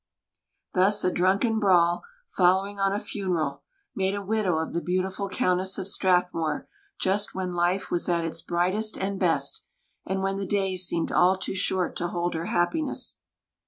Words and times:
Thus 0.73 1.03
a 1.03 1.11
drunken 1.11 1.59
brawl, 1.59 2.01
following 2.29 2.79
on 2.79 2.91
a 2.91 2.99
funeral, 2.99 3.61
made 3.95 4.15
a 4.15 4.25
widow 4.25 4.57
of 4.57 4.73
the 4.73 4.81
beautiful 4.81 5.29
Countess 5.29 5.77
of 5.77 5.87
Strathmore 5.87 6.67
just 6.99 7.35
when 7.35 7.53
life 7.53 7.91
was 7.91 8.09
at 8.09 8.25
its 8.25 8.41
brightest 8.41 8.97
and 8.97 9.19
best, 9.19 9.63
and 10.03 10.23
when 10.23 10.37
the 10.37 10.47
days 10.47 10.87
seemed 10.87 11.11
all 11.11 11.37
too 11.37 11.53
short 11.53 11.95
to 11.97 12.07
hold 12.07 12.33
her 12.33 12.45
happiness. 12.45 13.19